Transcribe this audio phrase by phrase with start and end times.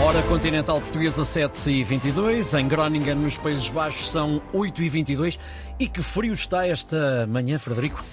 [0.00, 5.38] Hora continental portuguesa 7 e 22 em Groningen, nos Países Baixos, são 8 e 22
[5.78, 8.04] E que frio está esta manhã, Frederico?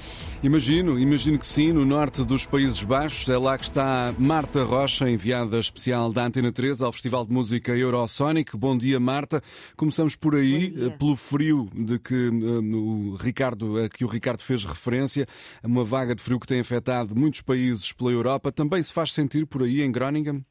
[0.43, 3.27] Imagino, imagino que sim, no norte dos Países Baixos.
[3.29, 7.75] É lá que está Marta Rocha, enviada especial da Antena 3 ao Festival de Música
[7.75, 8.55] Eurosonic.
[8.55, 9.41] Bom dia, Marta.
[9.75, 14.41] Começamos por aí, eh, pelo frio de que, uh, o Ricardo, a que o Ricardo
[14.41, 15.27] fez referência,
[15.63, 18.51] uma vaga de frio que tem afetado muitos países pela Europa.
[18.51, 20.43] Também se faz sentir por aí em Groningen?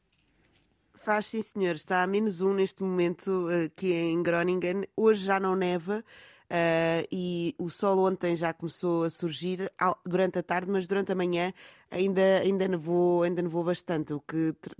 [1.03, 1.75] Faz sim, senhor.
[1.75, 4.83] Está a menos um neste momento aqui em Groningen.
[4.95, 6.03] Hoje já não neva.
[6.51, 9.71] Uh, e o sol ontem já começou a surgir
[10.05, 11.53] durante a tarde, mas durante a manhã
[11.89, 14.75] ainda, ainda, nevou, ainda nevou bastante, o que tr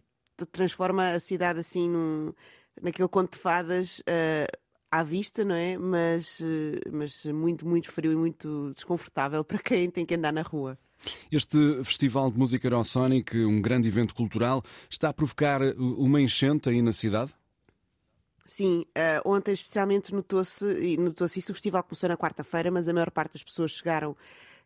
[0.52, 2.34] transforma a cidade assim num,
[2.82, 4.58] naquele conto de fadas uh,
[4.92, 5.78] à vista, não é?
[5.78, 6.44] Mas, uh,
[6.92, 10.78] mas muito, muito frio e muito desconfortável para quem tem que andar na rua.
[11.32, 16.82] Este Festival de Música Eurosonic, um grande evento cultural, está a provocar uma enchente aí
[16.82, 17.34] na cidade?
[18.46, 23.10] Sim, uh, ontem especialmente notou-se, notou-se isso, o festival começou na quarta-feira, mas a maior
[23.10, 24.16] parte das pessoas chegaram,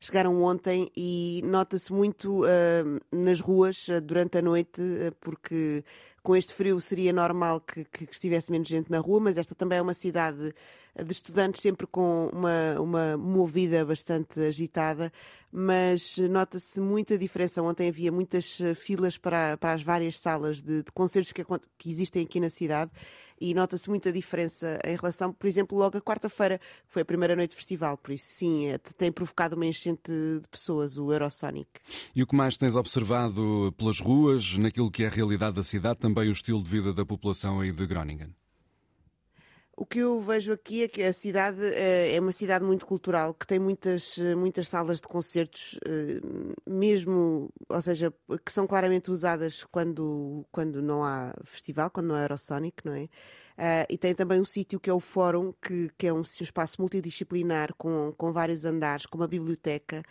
[0.05, 4.81] chegaram ontem e nota-se muito uh, nas ruas uh, durante a noite,
[5.19, 5.83] porque
[6.21, 9.77] com este frio seria normal que, que, estivesse menos gente na rua, mas esta também
[9.77, 10.53] é uma cidade
[10.95, 15.11] de estudantes sempre com uma, uma movida bastante agitada,
[15.51, 17.61] mas nota-se muita diferença.
[17.61, 21.43] Ontem havia muitas filas para, para as várias salas de, de concertos que,
[21.77, 22.91] que existem aqui na cidade
[23.39, 27.35] e nota-se muita diferença em relação, por exemplo, logo a quarta-feira, que foi a primeira
[27.35, 31.69] noite de festival, por isso sim, é, tem provocado uma enchente de pessoas, o Eurosonic.
[32.15, 35.99] E o que mais tens observado pelas ruas, naquilo que é a realidade da cidade,
[35.99, 38.33] também o estilo de vida da população aí de Groningen?
[39.77, 43.33] O que eu vejo aqui é que a cidade eh, é uma cidade muito cultural,
[43.33, 46.21] que tem muitas, eh, muitas salas de concertos, eh,
[46.65, 48.13] mesmo, ou seja,
[48.45, 53.09] que são claramente usadas quando, quando não há festival, quando não há Aerosonic, não é?
[53.57, 56.21] Uh, e tem também um sítio que é o Fórum, que, que é um, um
[56.21, 60.03] espaço multidisciplinar com, com vários andares, com uma biblioteca.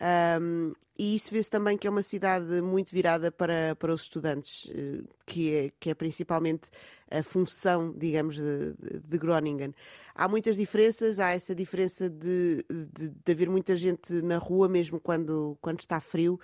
[0.00, 4.70] Um, e isso vê-se também que é uma cidade muito virada para, para os estudantes,
[4.72, 6.70] eh, que é, que é principalmente
[7.10, 9.74] a função, digamos, de, de Groningen.
[10.14, 15.00] Há muitas diferenças, há essa diferença de, de, de haver muita gente na rua, mesmo
[15.00, 16.40] quando, quando está frio.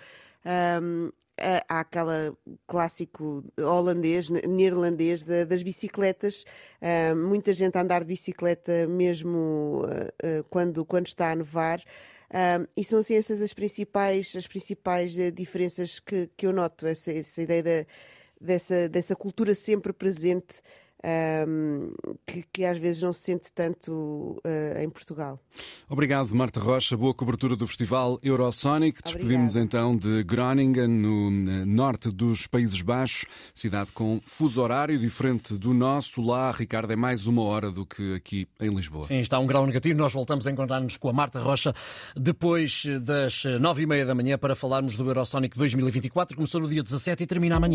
[0.80, 1.10] Um,
[1.68, 2.32] há aquele
[2.66, 6.44] clássico holandês, neerlandês das bicicletas,
[7.16, 11.82] muita gente a andar de bicicleta mesmo uh, uh, quando, quando está a nevar.
[12.32, 16.86] Um, e são assim essas as principais, as principais uh, diferenças que, que eu noto,
[16.86, 17.86] essa, essa ideia da,
[18.40, 20.60] dessa, dessa cultura sempre presente
[21.04, 21.92] um,
[22.26, 25.38] que, que, às vezes não se sente tanto uh, em Portugal.
[25.88, 26.96] Obrigado, Marta Rocha.
[26.96, 29.00] Boa cobertura do Festival Eurosonic.
[29.04, 31.30] Despedimos então de Groningen, no
[31.66, 36.22] norte dos Países Baixos, cidade com fuso horário diferente do nosso.
[36.22, 39.04] Lá, Ricardo, é mais uma hora do que aqui em Lisboa.
[39.04, 39.98] Sim, está um grau negativo.
[39.98, 41.74] Nós voltamos a encontrar-nos com a Marta Rocha
[42.16, 46.34] depois das nove e meia da manhã para falarmos do Eurosonic 2024.
[46.34, 47.72] Começou no dia 17 e termina amanhã.